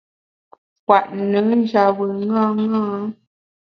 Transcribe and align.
Kwet 0.85 1.05
nùn 1.31 1.49
njap 1.59 1.89
bùn 1.97 2.17
ṅaṅâ. 2.35 2.81